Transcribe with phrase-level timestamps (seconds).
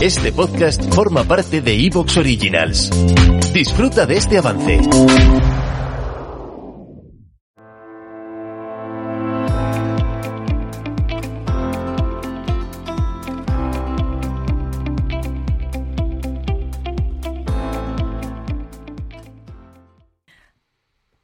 [0.00, 2.88] Este podcast forma parte de Evox Originals.
[3.52, 4.78] Disfruta de este avance.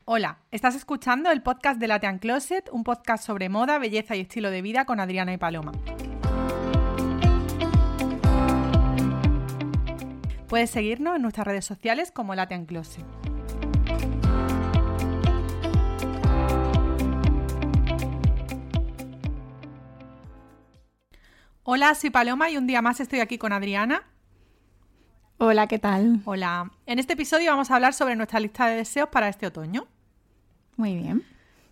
[0.04, 4.50] Hola, estás escuchando el podcast de Latean Closet, un podcast sobre moda, belleza y estilo
[4.50, 5.70] de vida con Adriana y Paloma.
[10.54, 13.04] Puedes seguirnos en nuestras redes sociales como Latean Closet.
[21.64, 24.04] Hola, soy Paloma y un día más estoy aquí con Adriana.
[25.38, 26.20] Hola, ¿qué tal?
[26.24, 26.70] Hola.
[26.86, 29.88] En este episodio vamos a hablar sobre nuestra lista de deseos para este otoño.
[30.76, 31.24] Muy bien.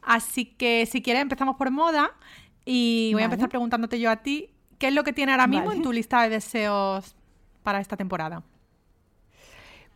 [0.03, 2.11] Así que si quieres empezamos por moda
[2.65, 5.67] y voy a empezar preguntándote yo a ti, ¿qué es lo que tiene ahora mismo
[5.67, 5.77] Vale.
[5.77, 7.15] en tu lista de deseos
[7.63, 8.43] para esta temporada?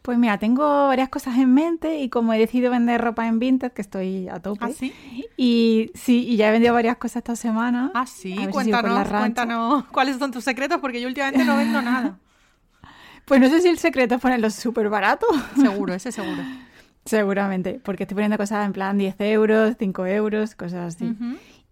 [0.07, 3.73] Pues mira, tengo varias cosas en mente y como he decidido vender ropa en Vinted,
[3.73, 4.67] que estoy a tope.
[4.67, 4.95] ¿Ah, sí?
[5.37, 7.91] Y sí, y ya he vendido varias cosas esta semana.
[7.93, 12.21] Ah, sí, si cuéntanos, cuéntanos cuáles son tus secretos porque yo últimamente no vendo nada.
[13.25, 15.29] Pues no sé si el secreto es ponerlos súper baratos.
[15.61, 16.45] Seguro, ese seguro.
[17.05, 21.13] Seguramente, porque estoy poniendo cosas en plan 10 euros, 5 euros, cosas así.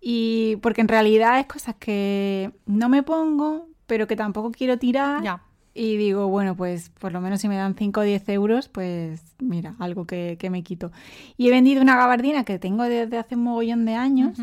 [0.01, 5.23] Y porque en realidad es cosas que no me pongo, pero que tampoco quiero tirar.
[5.23, 5.41] Ya.
[5.75, 9.21] Y digo, bueno, pues por lo menos si me dan 5 o 10 euros, pues
[9.41, 10.93] mira, algo que, que me quito.
[11.37, 14.39] Y he vendido una gabardina que tengo desde hace un mogollón de años,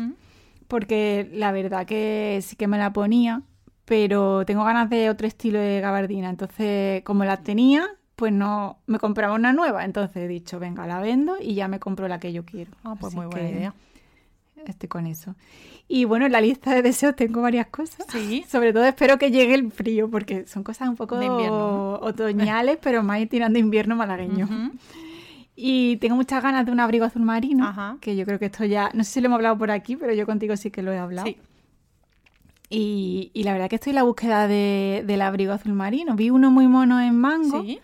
[0.68, 3.42] porque la verdad que sí que me la ponía,
[3.86, 6.28] pero tengo ganas de otro estilo de gabardina.
[6.28, 9.84] Entonces, como la tenía, pues no me compraba una nueva.
[9.84, 12.72] Entonces he dicho, venga, la vendo y ya me compro la que yo quiero.
[12.84, 13.74] Ah, pues Así muy buena que idea.
[14.66, 15.34] Estoy con eso.
[15.88, 18.06] Y bueno, en la lista de deseos tengo varias cosas.
[18.10, 18.44] Sí.
[18.48, 22.78] Sobre todo espero que llegue el frío, porque son cosas un poco De invierno, otoñales,
[22.80, 24.48] pero más tirando invierno malagueño.
[25.54, 27.98] Y tengo muchas ganas de un abrigo azul marino, Ajá.
[28.00, 30.14] que yo creo que esto ya, no sé si lo hemos hablado por aquí, pero
[30.14, 31.26] yo contigo sí que lo he hablado.
[31.26, 31.36] Sí.
[32.70, 36.16] Y, y la verdad que estoy en la búsqueda de- del abrigo azul marino.
[36.16, 37.80] Vi uno muy mono en mango, Sí.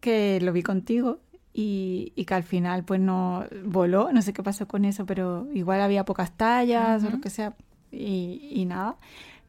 [0.00, 1.18] que lo vi contigo,
[1.52, 5.46] y, y que al final pues no voló, no sé qué pasó con eso, pero
[5.52, 7.54] igual había pocas tallas o lo que sea,
[7.90, 8.96] y, y nada.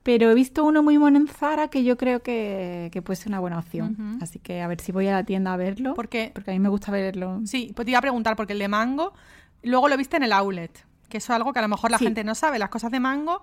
[0.04, 3.28] Pero he visto uno muy mono en Zara que yo creo que, que puede ser
[3.28, 4.18] una buena opción.
[4.20, 5.94] Así que a ver si voy a la tienda a verlo.
[5.94, 7.42] Porque, Porque a mí me gusta verlo.
[7.46, 9.14] sí, pues te iba a preguntar, porque el de mango,
[9.62, 10.72] luego lo viste en el outlet,
[11.08, 12.06] que eso es algo que a lo mejor la Sí.
[12.06, 12.58] gente no sabe.
[12.58, 13.42] Las cosas de mango,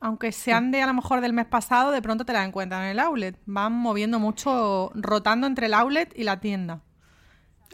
[0.00, 2.88] aunque sean de a lo mejor del mes pasado, de pronto te las encuentran en
[2.90, 3.38] el outlet.
[3.46, 6.80] Van moviendo mucho, rotando entre el outlet y la tienda.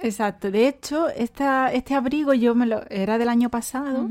[0.03, 0.51] Exacto.
[0.51, 4.09] De hecho, esta, este abrigo yo me lo era del año pasado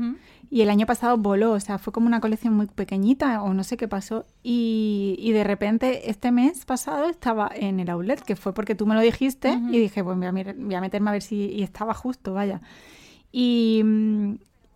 [0.50, 1.52] y el año pasado voló.
[1.52, 4.24] O sea, fue como una colección muy pequeñita o no sé qué pasó.
[4.42, 8.86] Y, y de repente este mes pasado estaba en el outlet, que fue porque tú
[8.86, 11.46] me lo dijiste y dije, pues voy a, voy a meterme a ver si...
[11.52, 12.60] Y estaba justo, vaya.
[13.32, 13.82] Y...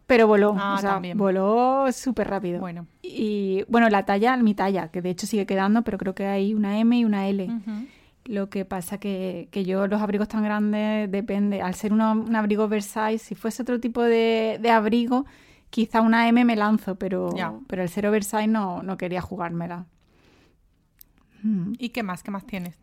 [0.07, 1.17] Pero voló, Ah, o sea, también.
[1.17, 2.59] voló súper rápido.
[2.59, 2.87] Bueno.
[3.01, 6.53] Y bueno, la talla, mi talla, que de hecho sigue quedando, pero creo que hay
[6.53, 7.49] una M y una L.
[8.27, 11.63] Lo que pasa que, que yo los abrigos tan grandes depende.
[11.63, 15.25] Al ser uno- un abrigo Versailles, si fuese otro tipo de, de abrigo,
[15.71, 17.53] quizá una M me lanzo, pero, Ya.
[17.67, 19.87] pero al ser Versailles no, no quería jugármela.
[21.43, 21.73] Mm.
[21.79, 22.23] ¿Y qué más?
[22.23, 22.77] ¿Qué más tienes?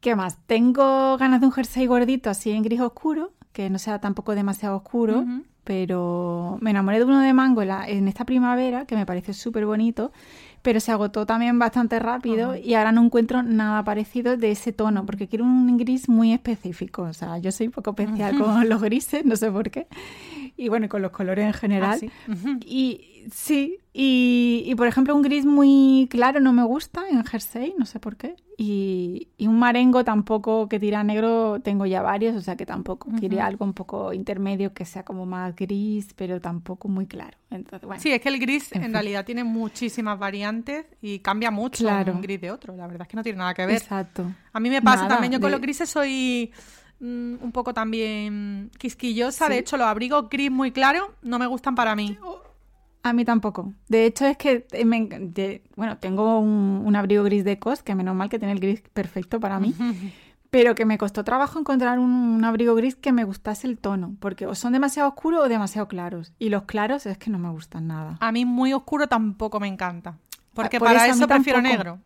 [0.00, 0.38] ¿Qué más?
[0.46, 4.76] Tengo ganas de un jersey gordito así en gris oscuro, que no sea tampoco demasiado
[4.76, 5.24] oscuro,
[5.62, 9.34] pero me enamoré de uno de mango en, la- en esta primavera, que me pareció
[9.34, 10.10] súper bonito,
[10.62, 15.06] pero se agotó también bastante rápido y ahora no encuentro nada parecido de ese tono,
[15.06, 17.02] porque quiero un gris muy específico.
[17.02, 19.86] O sea, yo soy un poco especial con los grises, no sé por qué,
[20.56, 21.90] y bueno, con los colores en general.
[21.94, 22.10] Ah, sí.
[22.28, 22.58] Ujú.
[22.64, 27.74] Y sí, y, y, por ejemplo un gris muy claro no me gusta en jersey,
[27.78, 28.36] no sé por qué.
[28.56, 33.10] Y, y un marengo tampoco que tira negro tengo ya varios, o sea que tampoco.
[33.18, 33.46] Quería Ujú.
[33.48, 37.36] algo un poco intermedio que sea como más gris, pero tampoco muy claro.
[37.50, 38.02] Entonces, bueno.
[38.02, 38.92] Sí, es que el gris En en fin.
[38.92, 42.12] realidad tiene muchísimas variantes y cambia mucho Claro.
[42.12, 42.76] un gris de otro.
[42.76, 43.76] La verdad es que no tiene nada que ver.
[43.76, 44.26] Exacto.
[44.52, 46.52] A mí me pasa Nada, también, yo con de- los grises soy
[47.00, 49.48] mm, un poco también quisquillosa.
[49.48, 52.16] De hecho, los abrigos gris muy claros no me gustan para mí.
[53.02, 53.72] A mí tampoco.
[53.88, 57.82] De hecho, es que, me enc- de- bueno, tengo un, un abrigo gris de COS,
[57.82, 59.74] que menos mal que tiene el gris perfecto para mí,
[60.50, 64.16] pero que me costó trabajo encontrar un, un abrigo gris que me gustase el tono,
[64.20, 66.32] porque o son demasiado oscuros o demasiado claros.
[66.38, 68.18] Y los claros es que no me gustan nada.
[68.20, 70.18] A mí muy oscuro tampoco me encanta.
[70.52, 71.76] Porque por para eso prefiero tampoco.
[71.76, 71.98] negro.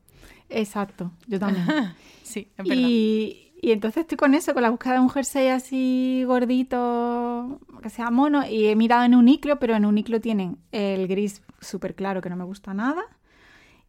[0.49, 1.67] Exacto, yo también.
[2.23, 2.83] Sí, es verdad.
[2.89, 7.89] Y, y entonces estoy con eso, con la búsqueda de un jersey así gordito, que
[7.89, 12.21] sea mono, y he mirado en Uniqlo, pero en Uniqlo tienen el gris súper claro
[12.21, 13.03] que no me gusta nada.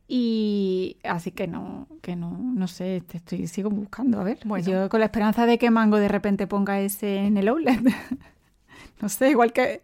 [0.07, 4.39] Y así que no, que no, no sé, te estoy, sigo buscando, a ver.
[4.45, 4.65] Bueno.
[4.65, 7.81] Yo con la esperanza de que Mango de repente ponga ese en el outlet.
[9.01, 9.81] no sé, igual que,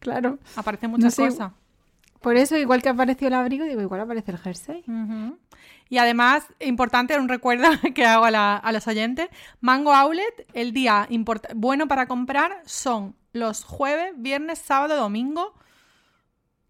[0.00, 0.38] claro.
[0.54, 1.52] Aparecen muchas sé, cosas.
[2.20, 4.84] Por eso, igual que apareció el abrigo, digo, igual aparece el jersey.
[4.86, 5.38] Ujú.
[5.90, 9.28] Y además, importante, un recuerdo que hago a, la- a los oyentes,
[9.60, 11.06] Mango Outlet, el día
[11.54, 15.52] bueno para comprar son los jueves, viernes, sábado, domingo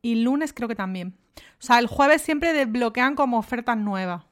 [0.03, 1.15] y lunes creo que también.
[1.37, 4.25] O sea, el jueves siempre desbloquean como ofertas nuevas.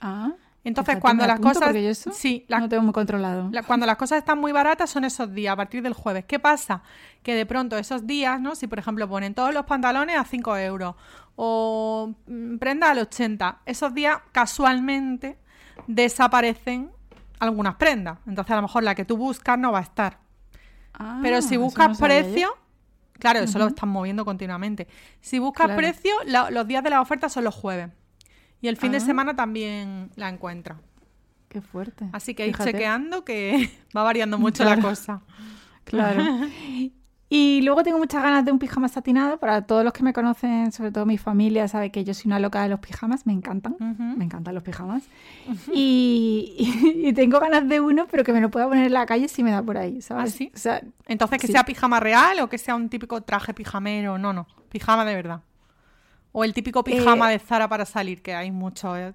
[0.00, 0.32] Ah.
[0.64, 1.74] Entonces, fíjate, cuando las cosas...
[1.74, 3.48] eso Sí, las no tengo muy controlado.
[3.50, 6.24] La- cuando las cosas están muy baratas son esos días, a partir del jueves.
[6.24, 6.82] ¿Qué pasa?
[7.24, 8.54] Que de pronto esos días, ¿no?
[8.54, 10.94] Si por ejemplo ponen todos los pantalones a 5 euros
[11.34, 15.36] o mm, prenda al 80, esos días casualmente
[15.88, 16.90] desaparecen
[17.40, 18.18] algunas prendas.
[18.26, 20.18] Entonces a lo mejor la que tú buscas no va a estar.
[20.94, 22.56] Ah, Pero si buscas no precio,
[23.18, 24.86] claro, eso lo están moviendo continuamente.
[25.20, 25.78] Si buscas Claro.
[25.78, 27.88] precio, la- los días de la oferta son los jueves.
[28.62, 29.00] Y el fin de Ah.
[29.00, 30.78] semana también la encuentras.
[31.48, 32.08] Qué fuerte.
[32.12, 34.80] Así que ir chequeando que va variando mucho Claro.
[34.80, 35.20] la cosa.
[35.84, 36.22] Claro.
[37.34, 39.38] Y luego tengo muchas ganas de un pijama satinado.
[39.38, 42.38] Para todos los que me conocen, sobre todo mi familia, sabe que yo soy una
[42.38, 43.24] loca de los pijamas.
[43.26, 43.74] Me encantan.
[44.18, 45.02] Me encantan los pijamas.
[45.72, 49.06] y, y- y tengo ganas de uno, pero que me lo pueda poner en la
[49.06, 50.24] calle si me da por ahí, ¿sabes?
[50.34, 50.52] ¿Ah, sí?
[50.54, 51.54] O sea, Entonces, que Sí.
[51.54, 54.18] sea pijama real o que sea un típico traje pijamero.
[54.18, 54.46] No, no.
[54.68, 55.40] Pijama de verdad.
[56.32, 59.12] O el típico pijama Eh, de Zara para salir, que hay mucho eh,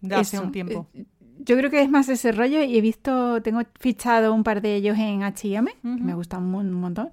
[0.00, 0.44] de hace eso.
[0.46, 0.86] un tiempo.
[0.94, 1.04] Eh,
[1.42, 4.74] Yo creo que es más ese rollo y he visto, tengo fichado un par de
[4.76, 7.10] ellos en H&M, que me gustan un, un montón.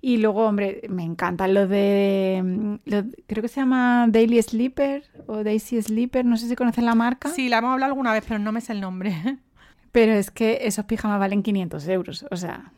[0.00, 5.04] Y luego, hombre, me encantan los de, mm, los- creo que se llama Daily Sleeper
[5.26, 7.28] o Daisy Sleeper, no sé si conocen la marca.
[7.28, 9.10] Sí, la hemos hablado alguna vez, pero no me sé el nombre.
[9.92, 12.72] Pero es que esos pijamas valen 500 euros, o sea,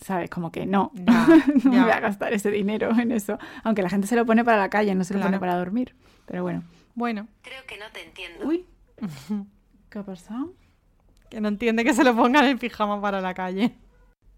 [0.00, 0.30] ¿sabes?
[0.30, 1.26] Como que no, Ya,
[1.64, 3.38] no me voy a gastar ese dinero en eso.
[3.64, 5.30] Aunque la gente se lo pone para la calle, no se lo Claro.
[5.32, 5.94] pone para dormir.
[6.26, 6.62] Pero bueno.
[6.94, 8.46] Bueno, Creo que no te entiendo.
[8.46, 8.64] Uy,
[9.90, 10.52] ¿qué ha pasado?
[11.30, 13.74] que no entiende que se lo pongan el pijama para la calle.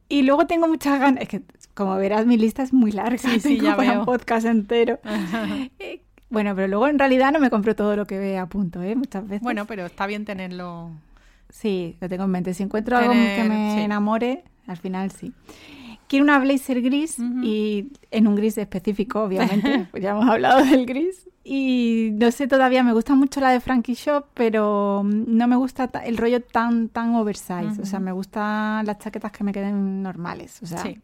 [0.08, 1.42] Y luego tengo muchas ganas, es que
[1.72, 4.00] como verás mi lista es muy larga, Sí, sí, tengo ya para veo.
[4.00, 4.98] un podcast entero.
[5.78, 8.82] Eh, bueno, pero luego en realidad no me compro todo lo que ve a punto,
[8.82, 8.96] ¿eh?
[8.96, 9.40] Muchas veces.
[9.42, 10.90] Bueno, pero está bien tenerlo.
[11.48, 12.54] Sí, lo tengo en mente.
[12.54, 13.80] Si encuentro algo que me sí.
[13.82, 15.32] enamore, al final sí.
[16.08, 19.86] Quiero una blazer gris y en un gris específico, obviamente.
[19.90, 21.26] pues ya hemos hablado del gris.
[21.44, 25.88] Y no sé todavía, me gusta mucho la de Frankie Shop, pero no me gusta
[25.88, 27.80] ta- el rollo tan, tan oversize.
[27.80, 30.60] O sea, me gustan las chaquetas que me queden normales.
[30.62, 30.98] O sea, Sí.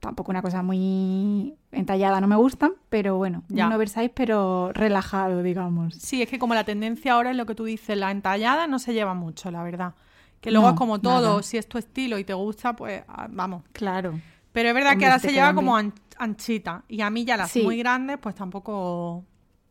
[0.00, 3.66] tampoco una cosa muy entallada, no me gustan, pero bueno, Ya.
[3.68, 5.94] un oversize, pero relajado, digamos.
[5.94, 8.78] Sí, es que como la tendencia ahora es lo que tú dices, la entallada no
[8.80, 9.94] se lleva mucho, la verdad.
[10.42, 11.42] Que luego No, es como todo, nada.
[11.42, 13.62] si es tu estilo y te gusta, pues ah, vamos.
[13.72, 14.20] Claro.
[14.52, 16.82] Pero es verdad Hombre, que ahora se lleva como an- anchita.
[16.88, 17.62] Y a mí ya las Sí.
[17.62, 19.24] muy grandes, pues tampoco,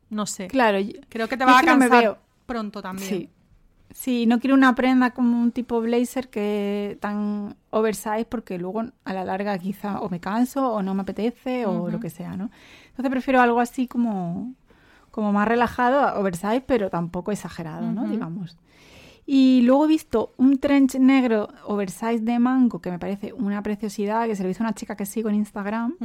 [0.09, 0.47] no sé.
[0.47, 0.79] Claro.
[1.09, 2.18] Creo que te va a que no me cansar veo.
[2.47, 3.07] pronto también.
[3.07, 3.29] Sí.
[3.94, 9.13] Sí, no quiero una prenda como un tipo blazer que tan oversize porque luego a
[9.13, 12.49] la larga quizá o me canso o no me apetece o lo que sea, ¿no?
[12.92, 14.54] Entonces prefiero algo así como,
[15.11, 18.06] como más relajado, oversize, pero tampoco exagerado, ¿no?
[18.07, 18.57] Digamos.
[19.25, 24.25] Y luego he visto un trench negro oversize de mango que me parece una preciosidad,
[24.28, 25.95] que se lo hizo a una chica que sigo en Instagram.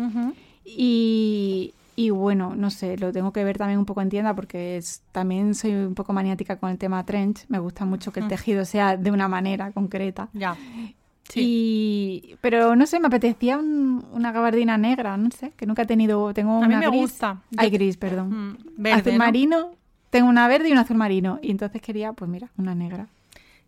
[0.64, 4.76] Y, y bueno, no sé, lo tengo que ver también un poco en tienda porque
[4.76, 7.46] es- también soy un poco maniática con el tema trench.
[7.48, 10.28] Me gusta mucho que el tejido sea de una manera concreta.
[10.32, 10.56] Ya.
[11.28, 11.40] Sí.
[11.42, 15.86] Y, pero no sé, me apetecía un- una gabardina negra, no sé, que nunca he
[15.86, 16.32] tenido.
[16.34, 17.00] Tengo A mí una me gris.
[17.00, 17.42] gusta.
[17.56, 18.28] Ay, gris, perdón.
[18.52, 19.18] Mm, verde, azul ¿no?
[19.18, 19.70] marino.
[20.16, 21.38] Tengo una verde y una azul marino.
[21.42, 23.08] Y entonces quería, pues mira, una negra.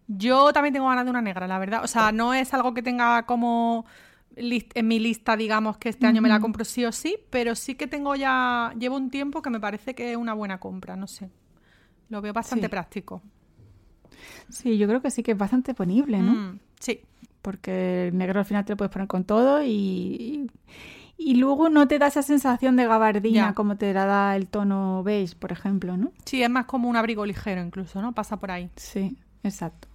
[0.07, 1.85] Yo también tengo ganas de una negra, la verdad.
[1.85, 3.85] O sea, no es algo que tenga como
[4.37, 7.75] en mi lista, digamos, que este año me la compro sí o sí, pero sí
[7.75, 11.07] que tengo ya, llevo un tiempo que me parece que es una buena compra, no
[11.07, 11.28] sé.
[12.09, 12.71] Lo veo bastante Sí.
[12.71, 13.21] práctico.
[14.49, 16.33] Sí, yo creo que sí que es bastante ponible, ¿no?
[16.33, 17.00] Mm, sí,
[17.43, 20.50] porque el negro al final te lo puedes poner con todo y,
[21.19, 23.53] y luego no te da esa sensación de gabardina Ya.
[23.53, 26.13] como te la da el tono beige, por ejemplo, ¿no?
[26.25, 28.13] sí, es más como un abrigo ligero incluso, ¿no?
[28.13, 28.71] Pasa por ahí.
[28.77, 29.89] Sí, exacto.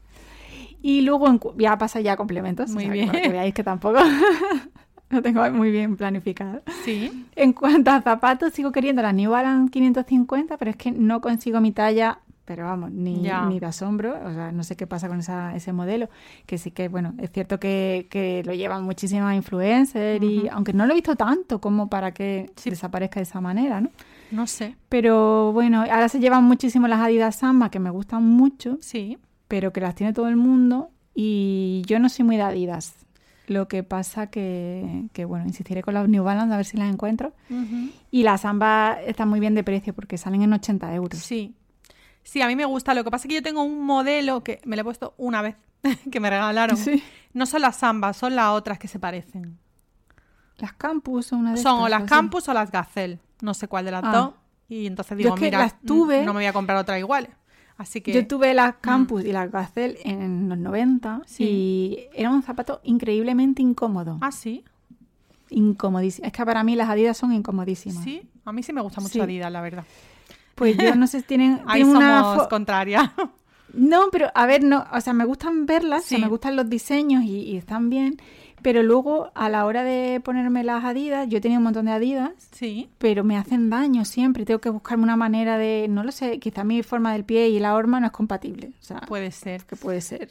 [0.82, 3.10] Y luego en ya pasa ya complementos, Muy o sea, bien.
[3.12, 4.00] que veáis que tampoco.
[5.10, 6.62] Lo tengo muy bien planificado.
[6.84, 7.26] Sí.
[7.36, 11.62] En cuanto a zapatos, sigo queriendo la New Balance 550, pero es que no consigo
[11.62, 13.16] mi talla, pero vamos, ni,
[13.48, 14.16] ni de asombro.
[14.26, 16.10] O sea, no sé qué pasa con esa, ese modelo.
[16.46, 20.86] Que sí que, bueno, es cierto que, que lo llevan muchísimas influencers, y aunque no
[20.86, 22.70] lo he visto tanto como para que Sí.
[22.70, 23.90] desaparezca de esa manera, ¿no?
[24.32, 24.76] No sé.
[24.90, 29.18] Pero bueno, ahora se llevan muchísimo las Adidas Samba, que me gustan mucho, Sí.
[29.48, 32.96] pero que las tiene todo el mundo y yo no soy muy de Adidas.
[33.48, 36.92] Lo que pasa que, que bueno, insistiré con las New Balance a ver si las
[36.92, 37.34] encuentro.
[38.10, 41.20] Y las Samba están muy bien de precio porque salen en 80 euros.
[41.20, 41.54] Sí.
[42.24, 42.94] Sí, a mí me gusta.
[42.94, 45.42] Lo que pasa es que yo tengo un modelo que me lo he puesto una
[45.42, 45.56] vez,
[46.12, 46.78] que me regalaron.
[46.78, 47.04] Sí.
[47.34, 49.58] No son las Samba, son las otras que se parecen.
[50.58, 52.04] Las Campus son una de Son o las.
[52.04, 53.20] Campus o las Gazelle.
[53.42, 54.12] No sé cuál de las Ah.
[54.12, 54.34] dos.
[54.70, 56.78] Y entonces Yo digo, es que mira, las tuve- mm, no me voy a comprar
[56.78, 57.28] otra igual.
[57.78, 58.14] Así que...
[58.14, 61.44] Yo tuve las Campus y las Gazelle en los 90 Sí.
[61.44, 64.20] y era un zapato increíblemente incómodo.
[64.22, 64.64] Ah, sí.
[65.50, 66.26] Incomodísimo.
[66.28, 68.04] Es que para mí las Adidas son incomodísimas.
[68.04, 68.22] Sí.
[68.46, 69.20] A mí sí me gusta mucho Sí.
[69.20, 69.84] Adidas, la verdad.
[70.56, 73.10] Pues yo no sé si tienen, Ahí tienen una somos contrarias.
[73.74, 76.24] No, pero a ver, no, o sea, me gustan verlas, o sea, Sí.
[76.24, 78.18] me gustan los diseños y, y están bien,
[78.62, 81.92] pero luego a la hora de ponerme las Adidas, yo he tenido un montón de
[81.92, 82.88] Adidas, sí.
[83.00, 86.64] pero me hacen daño siempre, tengo que buscarme una manera de, no lo sé, quizá
[86.64, 89.64] mi forma del pie y la horma no es compatible, o sea, Puede ser.
[89.66, 90.30] que puede ser.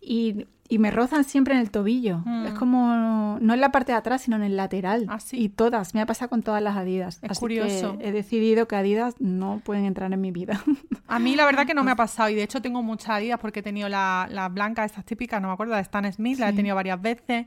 [0.00, 2.46] Y, y me rozan siempre en el tobillo, Mm.
[2.46, 5.06] es como, no en la parte de atrás, sino en el lateral.
[5.08, 5.38] Ah, sí.
[5.38, 7.18] Y todas, me ha pasado con todas las Adidas.
[7.22, 7.96] Es Así curioso.
[7.98, 10.60] que he decidido que Adidas no pueden entrar en mi vida.
[11.06, 13.40] A mí la verdad que no me ha pasado y de hecho tengo muchas Adidas
[13.40, 16.38] porque he tenido la, la blanca, estas típicas, no me acuerdo, la de Stan Smith,
[16.38, 16.56] la he Sí.
[16.56, 17.46] tenido varias veces.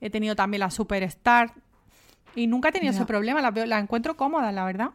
[0.00, 1.52] He tenido también la Superstar
[2.34, 4.90] y nunca he tenido ese problema, las, las encuentro cómodas, la verdad.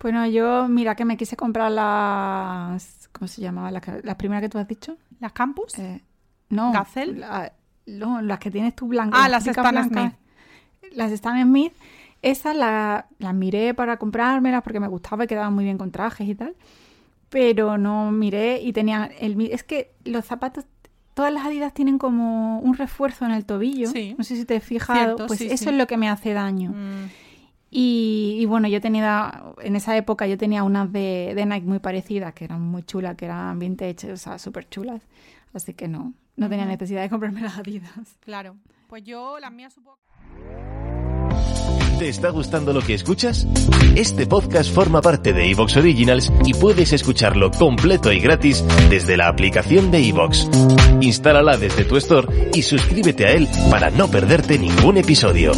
[0.00, 3.08] Bueno, yo, mira que me quise comprar las.
[3.12, 3.72] ¿Cómo se llamaban?
[3.72, 4.96] Las, las primeras que tú has dicho.
[5.20, 5.78] Las Campus.
[5.78, 6.02] Eh,
[6.52, 6.72] no.
[6.72, 7.18] ¿Gazelle?
[7.18, 7.52] la-
[7.86, 9.20] no, las que tienes tú blancas.
[9.24, 10.12] Ah, las Stan blancas.
[10.92, 11.72] Las Stan Smith.
[12.22, 16.28] Esas la- las miré para comprármelas porque me gustaba y quedaban muy bien con trajes
[16.28, 16.54] y tal.
[17.28, 20.64] Pero no miré y tenían el Es que los zapatos.
[21.14, 23.88] Todas las Adidas tienen como un refuerzo en el tobillo.
[23.90, 24.14] Sí.
[24.16, 24.98] No sé si te has fijado.
[24.98, 25.70] Cierto, pues sí, eso sí.
[25.70, 26.70] es lo que me hace daño.
[26.70, 27.08] Mm,
[27.70, 31.78] Y, y bueno, yo tenía, en esa época yo tenía unas de, de Nike muy
[31.78, 35.00] parecidas, que eran muy chulas, que eran vintage, o sea, súper chulas.
[35.52, 38.16] Así que no, no tenía necesidad de comprarme las Adidas.
[38.20, 38.56] claro.
[38.88, 39.98] Pues yo, las mías supongo...
[41.98, 43.46] ¿Te está gustando lo que escuchas?
[43.94, 49.28] Este podcast forma parte de Evox Originals y puedes escucharlo completo y gratis desde la
[49.28, 50.48] aplicación de Evox.
[51.00, 55.52] Instálala desde tu store y suscríbete a él para no perderte ningún episodio.